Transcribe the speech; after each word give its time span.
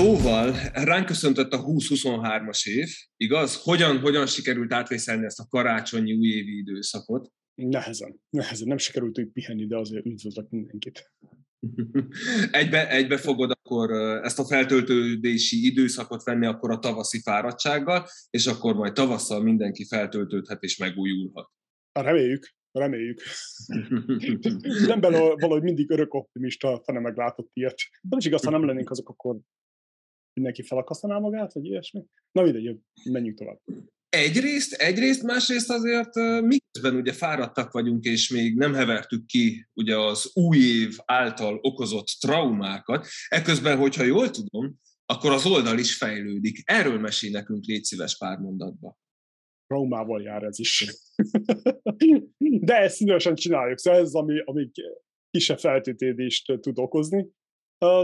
Szóval 0.00 0.54
ránk 0.72 1.06
köszöntött 1.06 1.52
a 1.52 1.64
2023-as 1.64 2.68
év, 2.68 2.88
igaz? 3.16 3.62
Hogyan, 3.62 3.98
hogyan 3.98 4.26
sikerült 4.26 4.72
átvészelni 4.72 5.24
ezt 5.24 5.40
a 5.40 5.46
karácsonyi 5.48 6.12
újévi 6.12 6.58
időszakot? 6.58 7.30
Nehezen, 7.54 8.20
nehezen. 8.30 8.68
Nem 8.68 8.78
sikerült 8.78 9.18
úgy 9.18 9.28
pihenni, 9.28 9.66
de 9.66 9.76
azért 9.76 10.06
üdvözlök 10.06 10.50
mindenkit. 10.50 11.12
egybe, 12.60 12.90
egybe 12.90 13.16
fogod 13.16 13.50
akkor 13.50 13.90
ezt 14.22 14.38
a 14.38 14.44
feltöltődési 14.44 15.66
időszakot 15.66 16.22
venni 16.22 16.46
akkor 16.46 16.70
a 16.70 16.78
tavaszi 16.78 17.20
fáradtsággal, 17.20 18.06
és 18.30 18.46
akkor 18.46 18.74
majd 18.74 18.92
tavasszal 18.92 19.42
mindenki 19.42 19.84
feltöltődhet 19.84 20.62
és 20.62 20.76
megújulhat. 20.76 21.50
Reméljük, 21.92 22.54
reméljük. 22.72 23.20
nem 24.86 25.00
belőle 25.00 25.34
valahogy 25.34 25.62
mindig 25.62 25.90
örök 25.90 26.14
optimista, 26.14 26.82
hanem 26.84 27.02
meglátott 27.02 27.50
ilyet. 27.52 27.78
Nem 28.08 28.18
is 28.18 28.24
igaz, 28.24 28.44
ha 28.44 28.50
nem 28.50 28.64
lennénk 28.64 28.90
azok, 28.90 29.08
akkor 29.08 29.40
mindenki 30.34 30.62
felakasztaná 30.62 31.18
magát, 31.18 31.52
vagy 31.52 31.64
ilyesmi. 31.64 32.04
Na 32.32 32.42
mindegy, 32.42 32.78
menjünk 33.10 33.38
tovább. 33.38 33.60
Egyrészt, 34.08 34.72
egyrészt, 34.72 35.22
másrészt 35.22 35.70
azért 35.70 36.14
miközben 36.42 36.94
ugye 36.94 37.12
fáradtak 37.12 37.72
vagyunk, 37.72 38.04
és 38.04 38.30
még 38.30 38.56
nem 38.56 38.74
hevertük 38.74 39.26
ki 39.26 39.66
ugye 39.74 39.98
az 39.98 40.30
új 40.34 40.58
év 40.58 40.96
által 41.04 41.58
okozott 41.62 42.06
traumákat, 42.20 43.06
ekközben, 43.28 43.78
hogyha 43.78 44.04
jól 44.04 44.30
tudom, 44.30 44.80
akkor 45.06 45.32
az 45.32 45.46
oldal 45.46 45.78
is 45.78 45.96
fejlődik. 45.96 46.62
Erről 46.64 46.98
mesél 46.98 47.30
nekünk, 47.30 47.64
légy 47.64 47.84
szíves 47.84 48.16
pár 48.18 48.38
mondatba. 48.38 48.98
Traumával 49.66 50.22
jár 50.22 50.42
ez 50.42 50.58
is. 50.58 50.84
De 52.68 52.76
ezt 52.76 52.96
szívesen 52.96 53.34
csináljuk, 53.34 53.78
szóval 53.78 54.00
ez, 54.00 54.12
ami, 54.12 54.42
ami 54.44 54.70
kisebb 55.30 55.58
feltétődést 55.58 56.58
tud 56.60 56.78
okozni. 56.78 57.26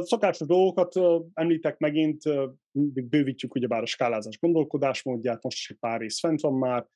Szokásos 0.00 0.46
dolgokat 0.46 0.94
említek 1.34 1.78
megint, 1.78 2.22
bővítjük 3.08 3.54
ugyebár 3.54 3.82
a 3.82 3.86
skálázás 3.86 4.38
gondolkodásmódját, 4.38 5.42
most 5.42 5.56
is 5.56 5.70
egy 5.70 5.76
pár 5.76 6.00
rész 6.00 6.18
fent 6.18 6.40
van 6.40 6.54
már, 6.54 6.86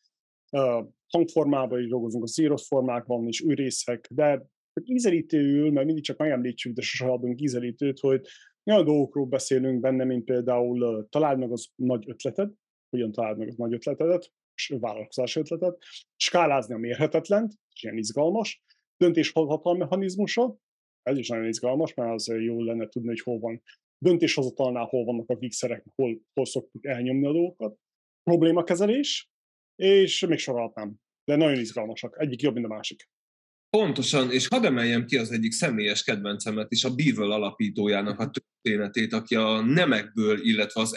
hangformában 1.09 1.81
is 1.81 1.89
dolgozunk, 1.89 2.25
a 2.25 2.27
zíros 2.27 2.67
formákban 2.67 3.27
is, 3.27 3.41
új 3.41 3.55
részek, 3.55 4.09
de 4.11 4.47
ízelítőül, 4.85 5.71
mert 5.71 5.87
mindig 5.87 6.05
csak 6.05 6.19
megemlítsük, 6.19 6.75
de 6.75 6.83
sosem 6.83 7.11
adunk 7.11 7.41
ízelítőt, 7.41 8.01
hogy 8.01 8.27
olyan 8.65 8.85
dolgokról 8.85 9.27
beszélünk 9.27 9.81
benne, 9.81 10.05
mint 10.05 10.25
például 10.25 11.09
találd 11.09 11.39
meg 11.39 11.53
az 11.53 11.67
nagy 11.75 12.05
ötleted, 12.09 12.51
hogyan 12.91 13.13
találd 13.13 13.39
meg 13.39 13.49
az 13.49 13.57
nagy 13.57 13.73
ötletedet, 13.73 14.33
és 14.55 14.75
vállalkozási 14.81 15.41
ötletet, 15.41 15.79
skálázni 16.17 16.75
a 16.75 16.79
mérhetetlent, 16.79 17.53
és 17.75 17.83
ilyen 17.83 17.97
izgalmas, 17.97 18.65
döntéshozatal 18.97 19.77
mechanizmusa, 19.77 20.59
ez 21.11 21.19
is 21.19 21.29
nagyon 21.29 21.47
izgalmas, 21.47 21.95
mert 21.95 22.13
az 22.13 22.27
jó 22.27 22.63
lenne 22.63 22.89
tudni, 22.89 23.09
hogy 23.09 23.21
hol 23.21 23.39
van 23.39 23.63
döntéshozatalnál, 24.05 24.85
hol 24.85 25.05
vannak 25.05 25.29
a 25.29 25.37
gigszerek, 25.37 25.85
hol, 25.95 26.21
hol 26.35 26.47
szoktuk 26.47 26.87
elnyomni 26.87 27.27
a 27.27 27.33
dolgokat. 27.33 27.79
Problémakezelés, 28.23 29.31
és 29.77 30.27
még 30.27 30.39
sorolhatnám. 30.39 30.95
De 31.25 31.37
nagyon 31.37 31.59
izgalmasak. 31.59 32.17
Egyik 32.19 32.43
jobb, 32.43 32.55
mint 32.55 32.67
a 32.67 32.69
másik. 32.69 33.09
Pontosan, 33.77 34.31
és 34.31 34.49
hadd 34.49 34.65
emeljem 34.65 35.07
ki 35.07 35.17
az 35.17 35.31
egyik 35.31 35.53
személyes 35.53 36.03
kedvencemet 36.03 36.73
is, 36.73 36.85
a 36.85 36.95
Beagle 36.95 37.35
alapítójának 37.35 38.19
a 38.19 38.31
történetét, 38.31 39.13
aki 39.13 39.35
a 39.35 39.61
nemekből, 39.61 40.41
illetve 40.43 40.81
az 40.81 40.97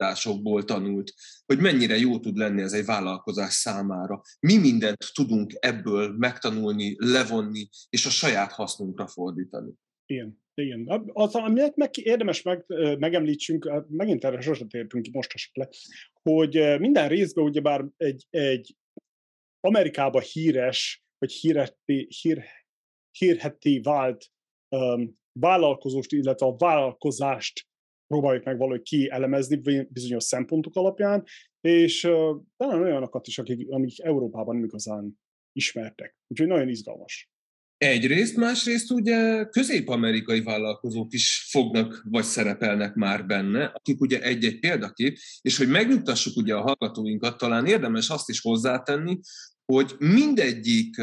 elutasításokból 0.00 0.64
tanult, 0.64 1.12
hogy 1.46 1.58
mennyire 1.58 1.96
jó 1.96 2.18
tud 2.18 2.36
lenni 2.36 2.62
ez 2.62 2.72
egy 2.72 2.84
vállalkozás 2.84 3.52
számára. 3.52 4.20
Mi 4.40 4.56
mindent 4.56 5.04
tudunk 5.14 5.52
ebből 5.58 6.14
megtanulni, 6.18 6.94
levonni, 6.98 7.68
és 7.90 8.06
a 8.06 8.10
saját 8.10 8.52
hasznunkra 8.52 9.06
fordítani. 9.06 9.72
Igen, 10.06 10.42
igen. 10.54 11.10
Az, 11.12 11.34
amit 11.34 11.76
meg 11.76 11.90
érdemes 11.92 12.42
meg, 12.42 12.64
megemlítsünk, 12.98 13.70
megint 13.88 14.24
erre 14.24 14.40
sosem 14.40 14.68
tértünk 14.68 15.02
ki 15.02 15.10
most 15.12 15.32
esetleg, 15.32 15.72
hogy 16.22 16.78
minden 16.78 17.08
részben 17.08 17.44
ugyebár 17.44 17.84
egy, 17.96 18.26
egy 18.30 18.76
Amerikában 19.60 20.22
híres 20.22 21.04
vagy 21.18 21.32
hírhetté, 21.32 22.08
hír, 22.20 22.44
hírhetté 23.18 23.78
vált 23.78 24.26
um, 24.68 25.18
vállalkozóst, 25.32 26.12
illetve 26.12 26.46
a 26.46 26.56
vállalkozást 26.56 27.69
próbáljuk 28.10 28.44
meg 28.44 28.58
valahogy 28.58 28.82
kielemezni 28.82 29.60
bizonyos 29.88 30.24
szempontok 30.24 30.76
alapján, 30.76 31.24
és 31.60 32.00
talán 32.56 32.82
olyanokat 32.82 33.26
is, 33.26 33.38
akik, 33.38 33.70
amik 33.70 34.02
Európában 34.02 34.54
nem 34.54 34.64
igazán 34.64 35.20
ismertek. 35.52 36.16
Úgyhogy 36.26 36.46
nagyon 36.46 36.68
izgalmas. 36.68 37.30
Egyrészt, 37.76 38.36
másrészt 38.36 38.90
ugye 38.90 39.44
közép-amerikai 39.44 40.42
vállalkozók 40.42 41.12
is 41.12 41.46
fognak 41.50 42.02
vagy 42.08 42.24
szerepelnek 42.24 42.94
már 42.94 43.26
benne, 43.26 43.64
akik 43.64 44.00
ugye 44.00 44.22
egy-egy 44.22 44.58
példakép, 44.58 45.18
és 45.40 45.56
hogy 45.56 45.68
megnyugtassuk 45.68 46.36
ugye 46.36 46.54
a 46.54 46.60
hallgatóinkat, 46.60 47.38
talán 47.38 47.66
érdemes 47.66 48.08
azt 48.08 48.28
is 48.28 48.40
hozzátenni, 48.40 49.18
hogy 49.70 49.94
mindegyik 49.98 50.96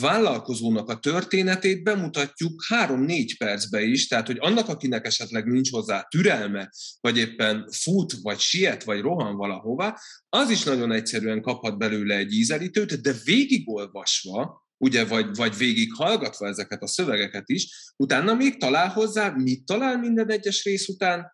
vállalkozónak 0.00 0.88
a 0.88 0.98
történetét 0.98 1.82
bemutatjuk 1.82 2.64
három-négy 2.68 3.36
percbe 3.36 3.82
is, 3.82 4.08
tehát 4.08 4.26
hogy 4.26 4.36
annak, 4.40 4.68
akinek 4.68 5.06
esetleg 5.06 5.46
nincs 5.46 5.70
hozzá 5.70 6.06
türelme, 6.10 6.70
vagy 7.00 7.18
éppen 7.18 7.68
fut, 7.70 8.12
vagy 8.22 8.38
siet, 8.38 8.84
vagy 8.84 9.00
rohan 9.00 9.36
valahova, 9.36 9.98
az 10.28 10.50
is 10.50 10.62
nagyon 10.62 10.92
egyszerűen 10.92 11.42
kaphat 11.42 11.78
belőle 11.78 12.16
egy 12.16 12.32
ízelítőt, 12.32 13.00
de 13.00 13.12
végigolvasva, 13.24 14.66
ugye, 14.76 15.04
vagy, 15.04 15.36
vagy 15.36 15.56
végig 15.56 15.92
hallgatva 15.94 16.46
ezeket 16.46 16.82
a 16.82 16.86
szövegeket 16.86 17.48
is, 17.48 17.92
utána 17.96 18.34
még 18.34 18.58
talál 18.58 18.88
hozzá, 18.88 19.30
mit 19.30 19.64
talál 19.64 19.98
minden 19.98 20.30
egyes 20.30 20.64
rész 20.64 20.88
után? 20.88 21.30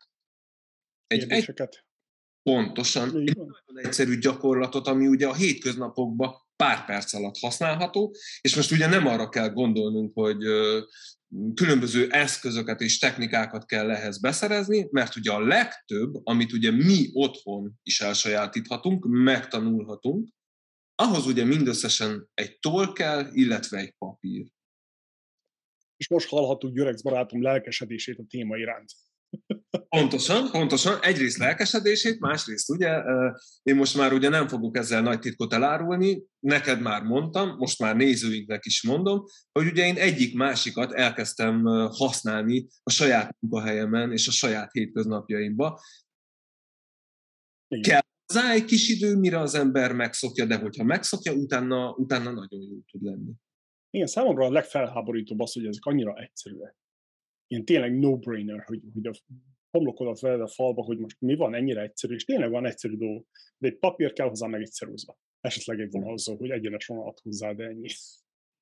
Egy, 1.06 1.30
egy, 1.30 1.52
pontosan, 2.42 3.08
egy 3.08 3.36
nagyon 3.36 3.78
egyszerű 3.86 4.18
gyakorlatot, 4.18 4.86
ami 4.86 5.06
ugye 5.06 5.26
a 5.26 5.34
hétköznapokban 5.34 6.43
pár 6.56 6.84
perc 6.84 7.12
alatt 7.12 7.38
használható, 7.38 8.14
és 8.40 8.56
most 8.56 8.70
ugye 8.70 8.86
nem 8.86 9.06
arra 9.06 9.28
kell 9.28 9.48
gondolnunk, 9.48 10.12
hogy 10.14 10.38
különböző 11.54 12.10
eszközöket 12.10 12.80
és 12.80 12.98
technikákat 12.98 13.66
kell 13.66 13.90
ehhez 13.90 14.20
beszerezni, 14.20 14.88
mert 14.90 15.16
ugye 15.16 15.32
a 15.32 15.40
legtöbb, 15.40 16.14
amit 16.22 16.52
ugye 16.52 16.70
mi 16.70 17.10
otthon 17.12 17.78
is 17.82 18.00
elsajátíthatunk, 18.00 19.04
megtanulhatunk, 19.06 20.28
ahhoz 20.94 21.26
ugye 21.26 21.44
mindösszesen 21.44 22.28
egy 22.34 22.58
toll 22.58 22.92
kell, 22.92 23.28
illetve 23.32 23.78
egy 23.78 23.94
papír. 23.98 24.46
És 25.96 26.08
most 26.08 26.28
hallhatjuk 26.28 26.74
Györex 26.74 27.02
barátom 27.02 27.42
lelkesedését 27.42 28.18
a 28.18 28.24
téma 28.28 28.56
iránt. 28.56 28.92
Pontosan, 29.88 30.50
pontosan. 30.50 31.02
Egyrészt 31.02 31.38
lelkesedését, 31.38 32.20
másrészt 32.20 32.70
ugye, 32.70 33.02
én 33.62 33.76
most 33.76 33.96
már 33.96 34.12
ugye 34.12 34.28
nem 34.28 34.48
fogok 34.48 34.76
ezzel 34.76 35.02
nagy 35.02 35.18
titkot 35.18 35.52
elárulni, 35.52 36.22
neked 36.38 36.80
már 36.80 37.02
mondtam, 37.02 37.56
most 37.56 37.78
már 37.78 37.96
nézőinknek 37.96 38.64
is 38.64 38.82
mondom, 38.82 39.24
hogy 39.52 39.66
ugye 39.66 39.86
én 39.86 39.96
egyik 39.96 40.36
másikat 40.36 40.92
elkezdtem 40.92 41.64
használni 41.90 42.66
a 42.82 42.90
saját 42.90 43.36
munkahelyemen 43.40 44.12
és 44.12 44.28
a 44.28 44.30
saját 44.30 44.72
hétköznapjaimba. 44.72 45.80
Igen. 47.68 47.82
Kell 47.82 48.00
hozzá 48.26 48.52
egy 48.52 48.64
kis 48.64 48.88
idő, 48.88 49.16
mire 49.16 49.38
az 49.38 49.54
ember 49.54 49.92
megszokja, 49.92 50.44
de 50.44 50.56
hogyha 50.56 50.84
megszokja, 50.84 51.32
utána, 51.32 51.90
utána 51.90 52.30
nagyon 52.30 52.62
jó 52.62 52.78
tud 52.90 53.02
lenni. 53.02 53.32
Igen, 53.90 54.06
számomra 54.06 54.46
a 54.46 54.52
legfelháborítóbb 54.52 55.40
az, 55.40 55.52
hogy 55.52 55.66
ezek 55.66 55.84
annyira 55.84 56.14
egyszerűek 56.14 56.76
ilyen 57.46 57.64
tényleg 57.64 57.98
no-brainer, 57.98 58.64
hogy, 58.66 58.80
hogy 58.92 59.06
a 59.06 59.12
homlokodat 59.74 60.20
veled 60.20 60.40
a 60.40 60.48
falba, 60.48 60.82
hogy 60.82 60.98
most 60.98 61.16
mi 61.20 61.34
van 61.34 61.54
ennyire 61.54 61.82
egyszerű, 61.82 62.14
és 62.14 62.24
tényleg 62.24 62.50
van 62.50 62.66
egyszerű 62.66 62.96
dolog, 62.96 63.24
de 63.58 63.68
egy 63.68 63.78
papír 63.78 64.12
kell 64.12 64.28
hozzá 64.28 64.46
meg 64.46 64.60
egyszerűzve. 64.60 65.16
Esetleg 65.40 65.80
egy 65.80 65.90
vonalzó, 65.90 66.36
hogy 66.36 66.50
egyenes 66.50 66.86
vonalat 66.86 67.20
hozzá, 67.22 67.52
de 67.52 67.64
ennyi. 67.64 67.88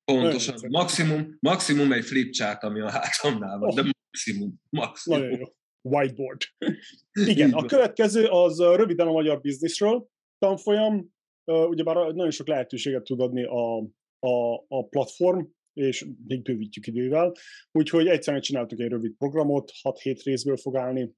Pontosan. 0.05 0.55
Maximum, 0.69 1.37
maximum 1.41 1.93
egy 1.93 2.05
flipchart, 2.05 2.63
ami 2.63 2.81
a 2.81 2.91
hátamnál 2.91 3.59
van, 3.59 3.69
oh. 3.69 3.75
de 3.75 3.93
maximum. 4.11 4.61
maximum. 4.71 5.21
Nagyon 5.21 5.39
jó. 5.39 5.47
Whiteboard. 5.83 6.41
Igen, 7.33 7.53
a 7.53 7.65
következő 7.65 8.27
az 8.27 8.59
röviden 8.59 9.07
a 9.07 9.13
magyar 9.13 9.41
bizniszről 9.41 10.09
tanfolyam. 10.39 11.13
Ugyebár 11.45 11.97
nagyon 11.97 12.31
sok 12.31 12.49
lehetőséget 12.49 13.05
tud 13.05 13.21
adni 13.21 13.45
a, 13.45 13.77
a, 14.19 14.65
a 14.69 14.87
platform, 14.89 15.41
és 15.73 16.07
még 16.27 16.43
bővítjük 16.43 16.87
idővel. 16.87 17.33
Úgyhogy 17.73 18.07
egyszerűen 18.07 18.43
csináltuk 18.43 18.81
egy 18.81 18.89
rövid 18.89 19.15
programot, 19.17 19.71
6-7 19.83 20.21
részből 20.25 20.57
fog 20.57 20.77
állni, 20.77 21.13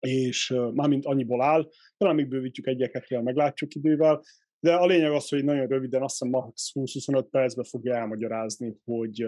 és 0.00 0.54
mármint 0.74 1.04
annyiból 1.04 1.42
áll, 1.42 1.68
talán 1.96 2.14
még 2.14 2.28
bővítjük 2.28 2.66
egyeket, 2.66 3.08
meglátjuk 3.08 3.74
idővel, 3.74 4.22
de 4.60 4.74
a 4.74 4.86
lényeg 4.86 5.10
az, 5.10 5.28
hogy 5.28 5.44
nagyon 5.44 5.66
röviden, 5.66 6.02
azt 6.02 6.18
hiszem 6.18 6.28
max 6.28 6.70
20-25 6.74 7.26
percben 7.30 7.64
fogja 7.64 7.94
elmagyarázni, 7.94 8.76
hogy 8.84 9.26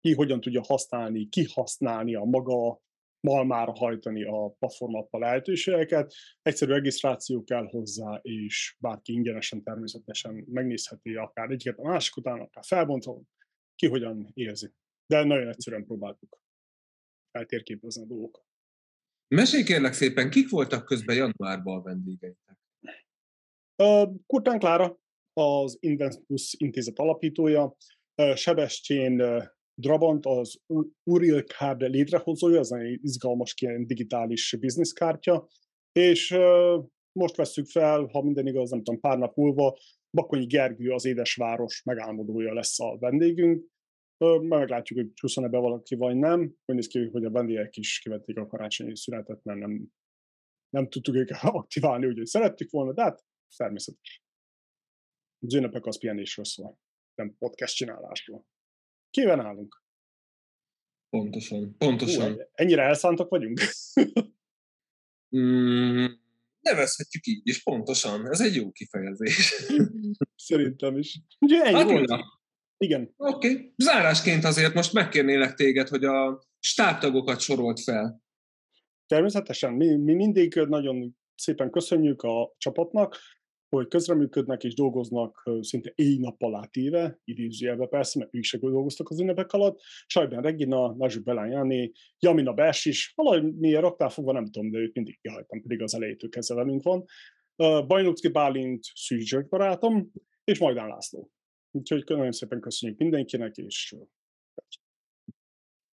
ki 0.00 0.14
hogyan 0.14 0.40
tudja 0.40 0.62
használni, 0.66 1.28
ki 1.28 1.46
használni 1.52 2.14
a 2.14 2.24
maga 2.24 2.80
malmára 3.20 3.72
hajtani 3.72 4.24
a 4.24 4.48
platformatta 4.58 5.18
lehetőségeket. 5.18 6.14
Egyszerű 6.42 6.72
regisztráció 6.72 7.44
kell 7.44 7.66
hozzá, 7.66 8.18
és 8.22 8.76
bárki 8.78 9.12
ingyenesen 9.12 9.62
természetesen 9.62 10.44
megnézheti 10.50 11.14
akár 11.14 11.50
egyiket 11.50 11.78
a 11.78 11.88
másik 11.88 12.16
után, 12.16 12.40
akár 12.40 12.64
felbontva, 12.66 13.20
ki 13.80 13.86
hogyan 13.86 14.30
érzi. 14.34 14.72
De 15.06 15.24
nagyon 15.24 15.48
egyszerűen 15.48 15.84
próbáltuk 15.84 16.38
feltérképezni 17.30 18.02
a 18.02 18.06
dolgokat. 18.06 18.44
Mesélj 19.34 19.62
kérlek 19.62 19.92
szépen, 19.92 20.30
kik 20.30 20.50
voltak 20.50 20.84
közben 20.84 21.16
januárban 21.16 21.78
a 21.78 21.82
vendégeitek? 21.82 22.58
Kurtán 24.26 24.58
Klára, 24.58 24.98
az 25.32 25.76
Inventus 25.80 26.54
intézet 26.58 26.98
alapítója, 26.98 27.76
Sebestyén 28.34 29.42
Drabant, 29.74 30.26
az 30.26 30.60
Uriel 31.10 31.42
Card 31.42 31.80
létrehozója, 31.80 32.58
ez 32.58 32.70
egy 32.70 32.98
izgalmas 33.02 33.54
ilyen 33.60 33.86
digitális 33.86 34.56
bizniszkártya, 34.60 35.48
és 35.92 36.36
most 37.12 37.36
veszük 37.36 37.66
fel, 37.66 38.04
ha 38.04 38.22
minden 38.22 38.46
igaz, 38.46 38.70
nem 38.70 38.82
tudom, 38.82 39.00
pár 39.00 39.18
nap 39.18 39.36
múlva, 39.36 39.78
Bakonyi 40.10 40.46
Gergő, 40.46 40.90
az 40.90 41.04
Édesváros 41.04 41.82
megálmodója 41.82 42.52
lesz 42.52 42.80
a 42.80 42.98
vendégünk. 42.98 43.66
Meglátjuk, 44.40 44.98
hogy 44.98 45.12
csúszon 45.12 45.50
be 45.50 45.58
valaki, 45.58 45.94
vagy 45.94 46.16
nem. 46.16 46.40
Úgy 46.40 46.74
néz 46.74 46.86
ki, 46.86 47.08
hogy 47.08 47.24
a 47.24 47.30
vendégek 47.30 47.76
is 47.76 47.98
kivették 47.98 48.36
a 48.38 48.46
karácsonyi 48.46 48.96
szünetet, 48.96 49.44
mert 49.44 49.58
nem, 49.58 49.86
nem 50.68 50.88
tudtuk 50.88 51.14
őket 51.14 51.38
aktiválni, 51.60 52.06
úgy, 52.06 52.16
hogy 52.16 52.26
szerettük 52.26 52.70
volna, 52.70 52.92
de 52.92 53.02
hát 53.02 53.24
természetes. 53.56 54.22
Az 55.40 55.54
ünnepek 55.54 55.86
az 55.86 55.98
pihenésről 55.98 56.44
szól, 56.44 56.78
nem 57.14 57.36
podcast 57.38 57.74
csinálásról. 57.74 58.46
Kiven 59.10 59.40
állunk? 59.40 59.82
Pontosan, 61.08 61.76
pontosan. 61.76 62.32
Hú, 62.32 62.40
ennyire 62.52 62.82
elszántak 62.82 63.28
vagyunk? 63.28 63.60
mm, 65.36 66.06
nevezhetjük 66.60 67.26
így 67.26 67.40
is, 67.42 67.62
pontosan. 67.62 68.30
Ez 68.30 68.40
egy 68.40 68.54
jó 68.54 68.70
kifejezés. 68.70 69.64
Szerintem 70.48 70.96
is. 70.96 71.20
Ugye 71.38 71.62
ennyi 71.62 71.74
hát, 71.74 71.90
volt. 71.90 72.10
Igen. 72.76 73.14
Oké. 73.16 73.52
Okay. 73.52 73.72
Zárásként 73.76 74.44
azért 74.44 74.74
most 74.74 74.92
megkérnélek 74.92 75.54
téged, 75.54 75.88
hogy 75.88 76.04
a 76.04 76.42
stábtagokat 76.58 77.40
sorolt 77.40 77.80
fel. 77.80 78.22
Természetesen. 79.06 79.72
Mi, 79.72 79.96
mi 79.96 80.14
mindig 80.14 80.54
nagyon 80.54 81.16
szépen 81.34 81.70
köszönjük 81.70 82.22
a 82.22 82.54
csapatnak, 82.58 83.16
hogy 83.76 83.88
közreműködnek 83.88 84.64
és 84.64 84.74
dolgoznak 84.74 85.50
szinte 85.60 85.92
éjnappal 85.94 86.56
átéve, 86.56 87.20
idézőjelbe 87.24 87.86
persze, 87.86 88.18
mert 88.18 88.34
ők 88.34 88.42
se 88.42 88.58
dolgoztak 88.58 89.10
az 89.10 89.20
ünnepek 89.20 89.52
alatt. 89.52 89.80
Sajben 90.06 90.42
Regina, 90.42 90.94
Nazsuk 90.94 91.24
Belán 91.24 91.50
Jani, 91.50 91.92
Jamina 92.18 92.52
Bers 92.52 92.84
is, 92.84 93.12
valahogy 93.16 93.54
miért 93.54 93.80
raktál 93.80 94.08
fogva, 94.08 94.32
nem 94.32 94.44
tudom, 94.44 94.70
de 94.70 94.78
őt 94.78 94.94
mindig 94.94 95.18
kihagytam, 95.20 95.62
pedig 95.62 95.82
az 95.82 95.94
elejétől 95.94 96.30
kezdve 96.30 96.54
velünk 96.54 96.82
van. 96.82 97.04
Bajnocki 97.86 98.28
Bálint, 98.28 98.84
Szűcs 98.94 99.36
barátom, 99.48 100.12
és 100.44 100.58
Majdán 100.58 100.88
László. 100.88 101.30
Úgyhogy 101.70 102.04
nagyon 102.06 102.32
szépen 102.32 102.60
köszönjük 102.60 102.98
mindenkinek, 102.98 103.56
és 103.56 103.96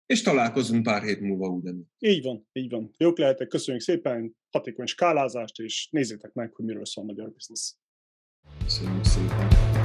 és 0.08 0.22
találkozunk 0.22 0.84
pár 0.84 1.04
hét 1.04 1.20
múlva 1.20 1.48
ugyanúgy. 1.48 1.86
Így 2.00 2.24
van, 2.24 2.48
így 2.52 2.70
van. 2.70 2.94
Jók 2.98 3.18
lehetek, 3.18 3.48
köszönjük 3.48 3.84
szépen, 3.84 4.36
hatékony 4.50 4.86
skálázást, 4.86 5.60
és 5.60 5.88
nézzétek 5.92 6.34
meg, 6.34 6.54
hogy 6.54 6.66
miről 6.66 6.86
szól 6.86 7.04
a 7.04 7.08
magyar 7.08 7.32
biznisz. 7.32 7.78
Köszönjük 8.64 9.04
szépen. 9.04 9.77